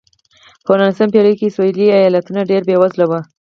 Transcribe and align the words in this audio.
په 0.65 0.71
نولسمې 0.79 1.11
پېړۍ 1.13 1.33
کې 1.39 1.53
سوېلي 1.55 1.87
ایالتونه 1.91 2.41
ډېر 2.49 2.61
بېوزله 2.67 3.05
وو. 3.07 3.19